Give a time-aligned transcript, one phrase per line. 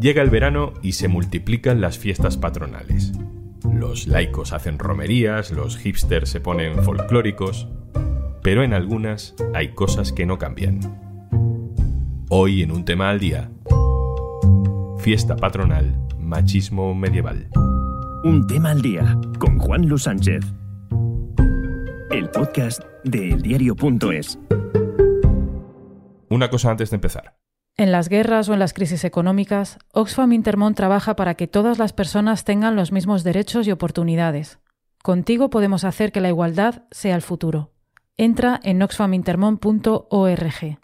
[0.00, 3.12] Llega el verano y se multiplican las fiestas patronales.
[3.72, 7.68] Los laicos hacen romerías, los hipsters se ponen folclóricos,
[8.42, 10.80] pero en algunas hay cosas que no cambian.
[12.28, 13.50] Hoy en un tema al día,
[14.98, 17.48] fiesta patronal, machismo medieval.
[18.24, 20.44] Un tema al día con Juan Luis Sánchez.
[22.10, 24.38] El podcast de eldiario.es.
[26.28, 27.45] Una cosa antes de empezar.
[27.78, 31.92] En las guerras o en las crisis económicas, Oxfam Intermón trabaja para que todas las
[31.92, 34.60] personas tengan los mismos derechos y oportunidades.
[35.02, 37.74] Contigo podemos hacer que la igualdad sea el futuro.
[38.16, 40.78] Entra en oxfamintermon.org.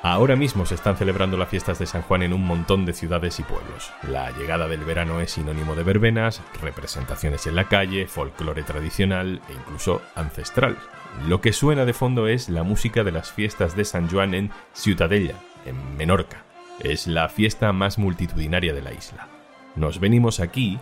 [0.00, 3.38] Ahora mismo se están celebrando las fiestas de San Juan en un montón de ciudades
[3.38, 3.92] y pueblos.
[4.08, 9.52] La llegada del verano es sinónimo de verbenas, representaciones en la calle, folclore tradicional e
[9.52, 10.78] incluso ancestral.
[11.26, 14.50] Lo que suena de fondo es la música de las fiestas de San Juan en
[14.72, 15.34] Ciutadella,
[15.66, 16.44] en Menorca.
[16.80, 19.28] Es la fiesta más multitudinaria de la isla.
[19.74, 20.78] Nos venimos aquí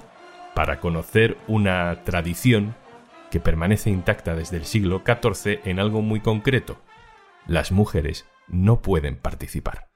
[0.54, 2.74] para conocer una tradición
[3.30, 6.80] que permanece intacta desde el siglo XIV en algo muy concreto.
[7.46, 9.88] Las mujeres no pueden participar.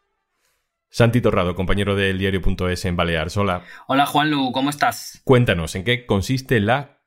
[0.89, 3.37] Santi Torrado, compañero del diario.es en Baleares.
[3.37, 3.63] Hola.
[3.87, 5.21] Hola Juanlu, ¿cómo estás?
[5.25, 7.00] Cuéntanos, ¿en qué consiste la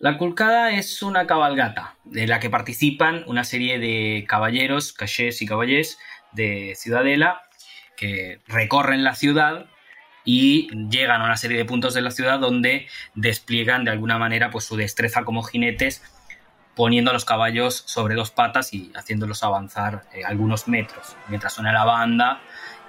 [0.00, 5.46] La culcada es una cabalgata de la que participan una serie de caballeros, cachés y
[5.46, 6.00] caballés
[6.32, 7.40] de Ciudadela
[7.96, 9.66] que recorren la ciudad
[10.24, 14.50] y llegan a una serie de puntos de la ciudad donde despliegan de alguna manera
[14.50, 16.02] pues, su destreza como jinetes
[16.74, 21.72] poniendo a los caballos sobre dos patas y haciéndolos avanzar eh, algunos metros mientras suena
[21.72, 22.40] la banda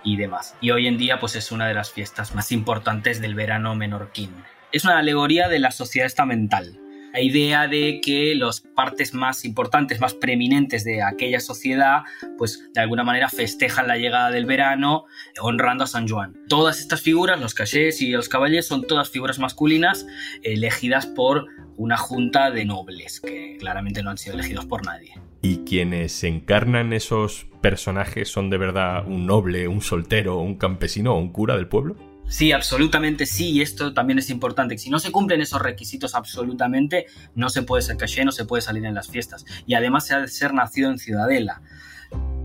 [0.04, 0.56] y demás.
[0.62, 4.34] Y hoy en día pues es una de las fiestas más importantes del verano menorquín.
[4.74, 6.78] Es una alegoría de la sociedad estamental,
[7.14, 12.02] la idea de que las partes más importantes, más preeminentes de aquella sociedad,
[12.38, 15.06] pues de alguna manera festejan la llegada del verano
[15.40, 16.36] honrando a San Juan.
[16.50, 20.06] Todas estas figuras, los cachés y los caballeros, son todas figuras masculinas
[20.44, 21.46] elegidas por
[21.78, 25.14] una junta de nobles, que claramente no han sido elegidos por nadie.
[25.42, 31.20] ¿Y quienes encarnan esos personajes son de verdad un noble, un soltero, un campesino o
[31.20, 32.07] un cura del pueblo?
[32.30, 34.78] Sí, absolutamente sí, y esto también es importante.
[34.78, 37.06] Si no se cumplen esos requisitos absolutamente,
[37.36, 39.46] no se puede ser caché, no se puede salir en las fiestas.
[39.66, 41.62] Y además se ha de ser nacido en Ciudadela.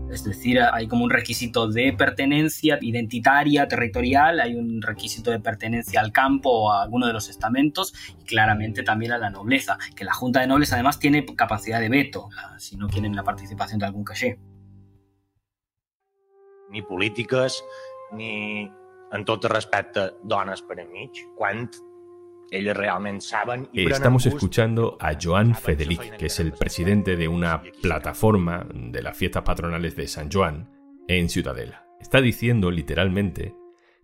[0.09, 6.01] Es decir, hay como un requisito de pertenencia identitaria, territorial, hay un requisito de pertenencia
[6.01, 10.05] al campo o a alguno de los estamentos y claramente también a la nobleza, que
[10.05, 13.85] la Junta de Nobles además tiene capacidad de veto si no quieren la participación de
[13.87, 14.37] algún caché.
[16.69, 17.63] Ni políticas,
[18.11, 18.69] ni
[19.13, 21.69] en tot respecte, dones per enmig, quan
[22.51, 27.61] ellos realmente saben y Estamos escuchando a Joan Fedelic, que es el presidente de una
[27.81, 30.69] plataforma de las fiestas patronales de San Joan
[31.07, 31.85] en Ciudadela.
[31.99, 33.55] Está diciendo literalmente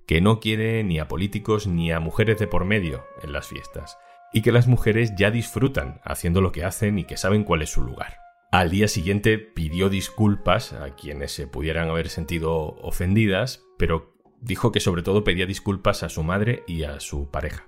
[0.08, 3.98] que no quiere ni a políticos ni a mujeres de por medio en las fiestas
[4.34, 7.72] y que las mujeres ya disfrutan haciendo lo que hacen y que saben cuál es
[7.72, 8.18] su lugar.
[8.52, 14.80] Al día siguiente pidió disculpas a quienes se pudieran haber sentido ofendidas, pero dijo que
[14.80, 17.68] sobre todo pedía disculpas a su madre y a su pareja.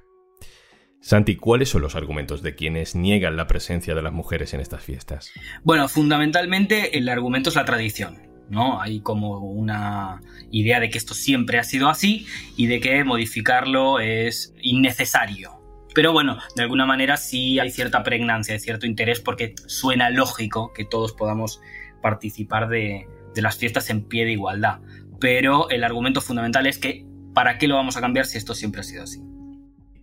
[0.99, 4.83] Santi, ¿cuáles son los argumentos de quienes niegan la presencia de las mujeres en estas
[4.83, 5.31] fiestas?
[5.63, 8.31] Bueno, fundamentalmente el argumento es la tradición.
[8.49, 8.81] ¿no?
[8.81, 10.21] Hay como una
[10.51, 12.27] idea de que esto siempre ha sido así
[12.57, 15.61] y de que modificarlo es innecesario.
[15.95, 20.73] Pero bueno, de alguna manera sí hay cierta pregnancia, hay cierto interés porque suena lógico
[20.73, 21.61] que todos podamos
[22.01, 24.79] participar de, de las fiestas en pie de igualdad
[25.21, 28.81] pero el argumento fundamental es que ¿para qué lo vamos a cambiar si esto siempre
[28.81, 29.21] ha sido así?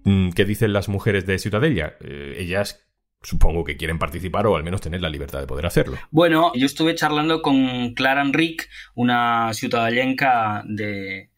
[0.04, 1.96] Mm, ¿Qué dicen las mujeres de Ciutadella?
[2.00, 2.88] Eh, ellas
[3.20, 5.98] supongo que quieren participar o al menos tener la libertad de poder hacerlo.
[6.10, 11.30] Bueno, yo estuve charlando con Clara Enrique, una ciudadellenca de,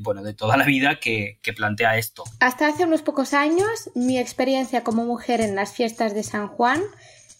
[0.00, 2.24] bueno, de toda la vida que, que, plantea esto.
[2.40, 6.82] Hasta hace unos pocos años, mi experiencia como mujer en las fiestas de San Juan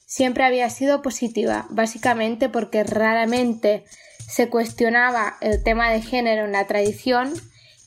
[0.06, 3.84] siempre había sido positiva, básicamente porque raramente
[4.28, 7.32] se cuestionaba el tema de género en la tradición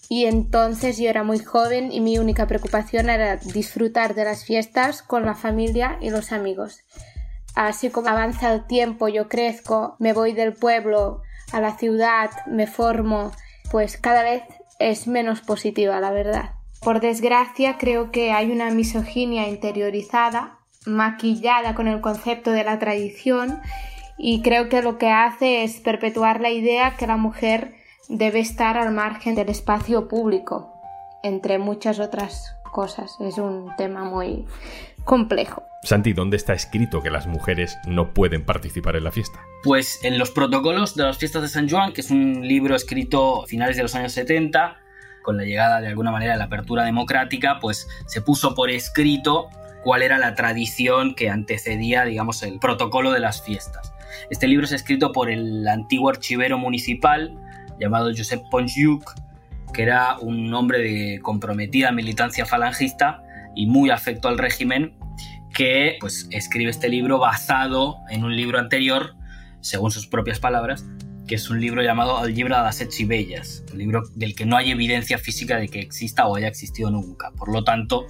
[0.09, 5.03] y entonces yo era muy joven y mi única preocupación era disfrutar de las fiestas
[5.03, 6.81] con la familia y los amigos.
[7.55, 11.21] Así como avanza el tiempo, yo crezco, me voy del pueblo
[11.53, 13.31] a la ciudad, me formo,
[13.71, 14.44] pues cada vez
[14.79, 16.55] es menos positiva, la verdad.
[16.81, 23.61] Por desgracia, creo que hay una misoginia interiorizada maquillada con el concepto de la tradición
[24.23, 27.73] y creo que lo que hace es perpetuar la idea que la mujer
[28.07, 30.71] debe estar al margen del espacio público,
[31.23, 33.18] entre muchas otras cosas.
[33.19, 34.45] Es un tema muy
[35.06, 35.63] complejo.
[35.83, 39.39] Santi, ¿dónde está escrito que las mujeres no pueden participar en la fiesta?
[39.63, 43.44] Pues en los protocolos de las fiestas de San Juan, que es un libro escrito
[43.44, 44.77] a finales de los años 70,
[45.23, 49.50] con la llegada de alguna manera de la apertura democrática, pues se puso por escrito
[49.83, 53.91] cuál era la tradición que antecedía, digamos, el protocolo de las fiestas.
[54.29, 57.37] Este libro es escrito por el antiguo archivero municipal
[57.79, 59.13] llamado Josep Ponjuk,
[59.73, 63.23] que era un hombre de comprometida militancia falangista
[63.55, 64.93] y muy afecto al régimen,
[65.53, 69.15] que pues escribe este libro basado en un libro anterior,
[69.61, 70.85] según sus propias palabras,
[71.27, 74.71] que es un libro llamado El libro de las un libro del que no hay
[74.71, 77.31] evidencia física de que exista o haya existido nunca.
[77.31, 78.07] Por lo tanto,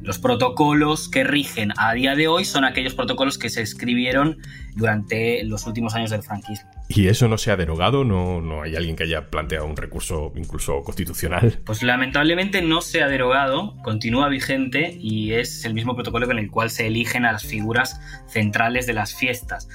[0.00, 4.38] los protocolos que rigen a día de hoy son aquellos protocolos que se escribieron
[4.74, 6.70] durante los últimos años del franquismo.
[6.88, 8.04] ¿Y eso no se ha derogado?
[8.04, 11.60] ¿No, ¿No hay alguien que haya planteado un recurso incluso constitucional?
[11.64, 16.50] Pues lamentablemente no se ha derogado, continúa vigente y es el mismo protocolo con el
[16.50, 19.68] cual se eligen a las figuras centrales de las fiestas.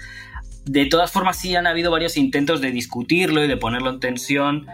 [0.65, 4.67] De todas formas, sí han habido varios intentos de discutirlo y de ponerlo en tensión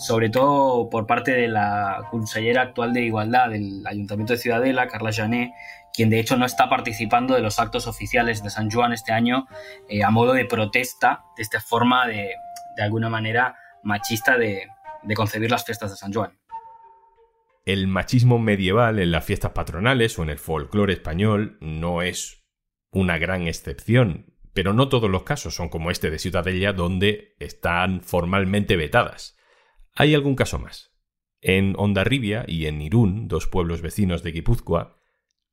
[0.00, 5.12] sobre todo por parte de la consellera actual de Igualdad del Ayuntamiento de Ciudadela, Carla
[5.12, 5.52] Jané,
[5.92, 9.46] quien de hecho no está participando de los actos oficiales de San Juan este año
[9.88, 12.30] eh, a modo de protesta de esta forma de,
[12.76, 14.68] de alguna manera machista de,
[15.02, 16.32] de concebir las fiestas de San Juan.
[17.66, 22.42] El machismo medieval en las fiestas patronales o en el folclore español no es
[22.90, 28.00] una gran excepción, pero no todos los casos son como este de Ciudadella donde están
[28.00, 29.36] formalmente vetadas.
[29.94, 30.90] Hay algún caso más.
[31.40, 34.96] En Ondarribia y en Irún, dos pueblos vecinos de Guipúzcoa,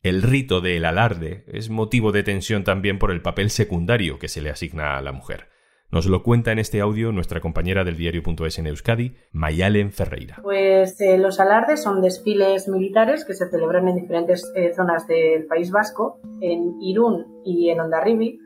[0.01, 4.41] el rito del alarde es motivo de tensión también por el papel secundario que se
[4.41, 5.49] le asigna a la mujer.
[5.89, 10.39] Nos lo cuenta en este audio nuestra compañera del diario.es en Euskadi, Mayalen Ferreira.
[10.43, 15.45] Pues eh, los alardes son desfiles militares que se celebran en diferentes eh, zonas del
[15.45, 18.37] País Vasco, en Irún y en Ondarribi,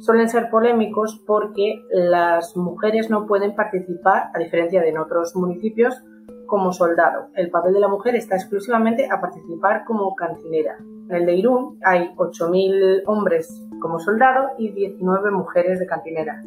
[0.00, 5.94] suelen ser polémicos porque las mujeres no pueden participar, a diferencia de en otros municipios,
[6.46, 7.28] como soldado.
[7.36, 10.76] El papel de la mujer está exclusivamente a participar como cantinera.
[11.08, 13.48] En el de Irún hay 8.000 hombres
[13.80, 16.42] como soldado y 19 mujeres de cantinera.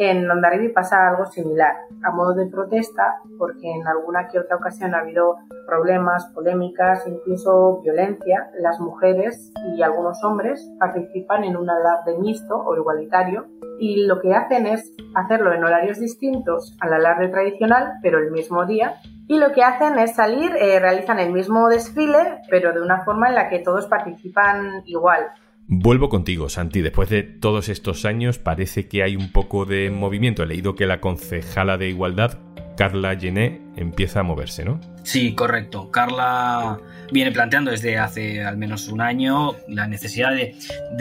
[0.00, 1.74] En Ondarribi pasa algo similar,
[2.04, 7.80] a modo de protesta, porque en alguna que otra ocasión ha habido problemas, polémicas, incluso
[7.82, 8.48] violencia.
[8.60, 13.46] Las mujeres y algunos hombres participan en un alarde mixto o igualitario
[13.80, 18.66] y lo que hacen es hacerlo en horarios distintos al alarde tradicional, pero el mismo
[18.66, 18.94] día.
[19.26, 23.28] Y lo que hacen es salir, eh, realizan el mismo desfile, pero de una forma
[23.28, 25.26] en la que todos participan igual.
[25.70, 26.80] Vuelvo contigo, Santi.
[26.80, 30.42] Después de todos estos años parece que hay un poco de movimiento.
[30.42, 32.38] He leído que la concejala de Igualdad,
[32.74, 34.80] Carla Gené, empieza a moverse, ¿no?
[35.02, 35.90] Sí, correcto.
[35.90, 40.54] Carla viene planteando desde hace al menos un año la necesidad de,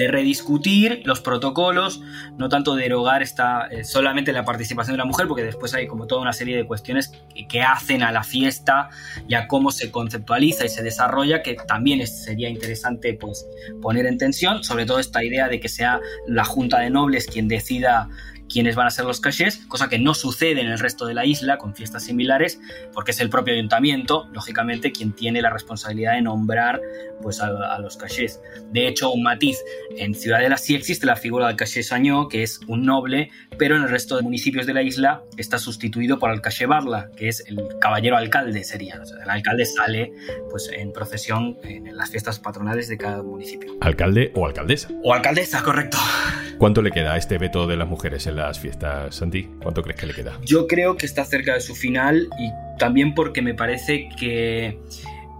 [0.07, 2.01] rediscutir los protocolos,
[2.37, 6.07] no tanto derogar esta, eh, solamente la participación de la mujer, porque después hay como
[6.07, 7.11] toda una serie de cuestiones
[7.49, 8.89] que, hacen a la fiesta
[9.27, 13.45] y a cómo se conceptualiza y se desarrolla, que también sería interesante pues,
[13.81, 17.47] poner en tensión, sobre todo esta idea de que sea la Junta de Nobles quien
[17.47, 18.09] decida
[18.49, 21.25] quiénes van a ser los cachés, cosa que no sucede en el resto de la
[21.25, 22.59] isla con fiestas similares,
[22.93, 26.81] porque es el propio ayuntamiento, lógicamente, quien tiene la responsabilidad de nombrar
[27.21, 28.41] pues, a, a los cachés.
[28.71, 29.57] De hecho, un matiz,
[29.97, 33.83] en Ciudadela sí existe la figura del caché sañó, que es un noble, pero en
[33.83, 37.43] el resto de municipios de la isla está sustituido por el caché barla, que es
[37.47, 38.99] el caballero alcalde, sería.
[39.01, 40.11] O sea, el alcalde sale
[40.49, 43.73] pues, en procesión en las fiestas patronales de cada municipio.
[43.81, 44.89] ¿Alcalde o alcaldesa?
[45.03, 45.97] O alcaldesa, correcto.
[46.57, 49.49] ¿Cuánto le queda a este veto de las mujeres en las fiestas, Santi?
[49.61, 50.39] ¿Cuánto crees que le queda?
[50.43, 54.79] Yo creo que está cerca de su final y también porque me parece que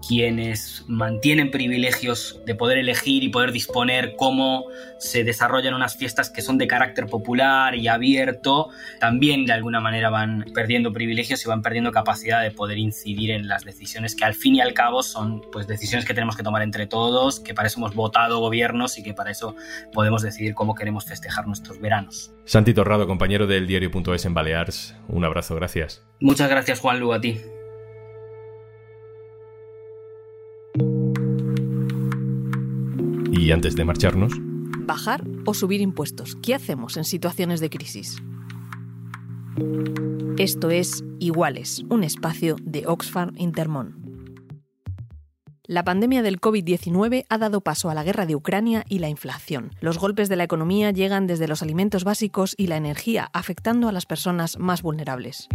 [0.08, 4.66] quienes mantienen privilegios de poder elegir y poder disponer cómo
[5.00, 10.10] se desarrollan unas fiestas que son de carácter popular y abierto, también de alguna manera
[10.10, 14.34] van perdiendo privilegios y van perdiendo capacidad de poder incidir en las decisiones que al
[14.34, 17.68] fin y al cabo son pues decisiones que tenemos que tomar entre todos, que para
[17.68, 19.56] eso hemos votado gobiernos y que para eso
[19.94, 22.34] podemos decidir cómo queremos festejar nuestros veranos.
[22.46, 26.04] Santi Torrado, compañero del diario.es en Balears, un abrazo, gracias.
[26.20, 27.40] Muchas gracias Juan Lu, a ti.
[33.38, 34.34] Y antes de marcharnos...
[34.80, 36.36] ¿Bajar o subir impuestos?
[36.42, 38.18] ¿Qué hacemos en situaciones de crisis?
[40.38, 44.08] Esto es Iguales, un espacio de Oxfam Intermón.
[45.66, 49.72] La pandemia del COVID-19 ha dado paso a la guerra de Ucrania y la inflación.
[49.82, 53.92] Los golpes de la economía llegan desde los alimentos básicos y la energía, afectando a
[53.92, 55.48] las personas más vulnerables.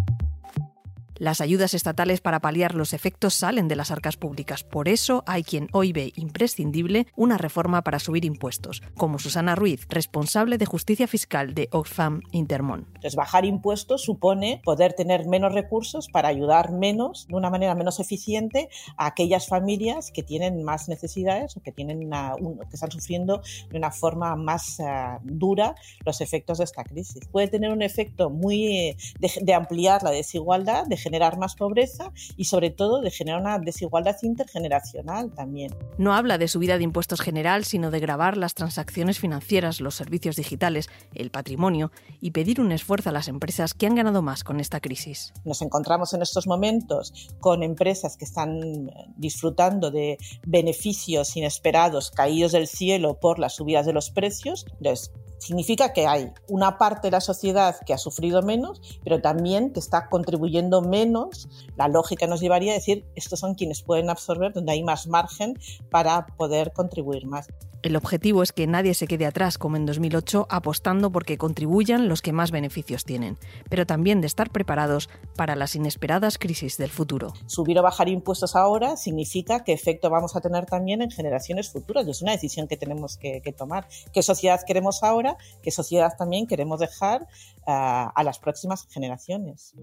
[1.23, 4.65] Las ayudas estatales para paliar los efectos salen de las arcas públicas.
[4.65, 9.87] Por eso hay quien hoy ve imprescindible una reforma para subir impuestos, como Susana Ruiz,
[9.89, 12.87] responsable de justicia fiscal de Oxfam Intermón.
[12.89, 18.01] Entonces, bajar impuestos supone poder tener menos recursos para ayudar menos, de una manera menos
[18.01, 23.79] eficiente, a aquellas familias que tienen más necesidades o que, tienen que están sufriendo de
[23.79, 24.85] una forma más eh,
[25.23, 27.29] dura los efectos de esta crisis.
[27.31, 32.47] Puede tener un efecto muy eh, de, ampliar la desigualdad, de generar más pobreza y
[32.47, 35.75] sobre todo de generar una desigualdad intergeneracional también.
[35.99, 40.37] No habla de subida de impuestos general, sino de grabar las transacciones financieras, los servicios
[40.37, 41.93] digitales, el patrimonio
[42.23, 45.35] y pedir un esfuerzo a las empresas que han ganado más con esta crisis.
[45.45, 50.17] Nos encontramos en estos momentos con empresas que están disfrutando de
[50.47, 54.65] beneficios inesperados caídos del cielo por las subidas de los precios.
[54.79, 55.13] Entonces,
[55.43, 59.81] significa que hay una parte de la sociedad que ha sufrido menos, pero también que
[59.81, 61.49] está contribuyendo menos.
[61.77, 65.59] La lógica nos llevaría a decir, estos son quienes pueden absorber, donde hay más margen
[65.91, 67.49] para poder contribuir más.
[67.83, 72.23] El objetivo es que nadie se quede atrás, como en 2008, apostando porque contribuyan los
[72.23, 77.33] que más beneficios tienen, pero también de estar preparados para las inesperadas crisis del futuro.
[77.47, 82.07] Subir o bajar impuestos ahora significa qué efecto vamos a tener también en generaciones futuras.
[82.07, 83.89] Es una decisión que tenemos que, tomar.
[84.13, 85.37] ¿Qué sociedad queremos ahora?
[85.61, 87.27] ¿Qué sociedad también queremos dejar
[87.67, 89.75] ah, a las próximas generaciones?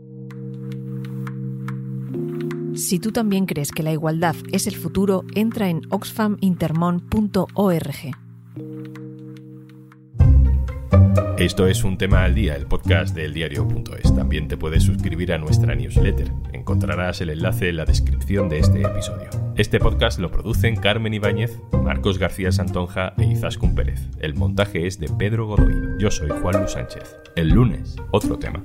[2.79, 8.15] Si tú también crees que la igualdad es el futuro, entra en oxfamintermon.org.
[11.37, 14.15] Esto es un tema al día, el podcast del diario.es.
[14.15, 16.31] También te puedes suscribir a nuestra newsletter.
[16.53, 19.29] Encontrarás el enlace en la descripción de este episodio.
[19.57, 24.07] Este podcast lo producen Carmen Ibáñez, Marcos García Santonja e Izaskun Pérez.
[24.19, 25.73] El montaje es de Pedro Godoy.
[25.99, 27.17] Yo soy Juan Luis Sánchez.
[27.35, 28.63] El lunes, otro tema.